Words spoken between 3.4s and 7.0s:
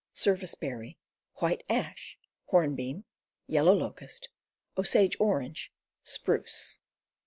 Yellow Locust, Osage Orange, Spruce.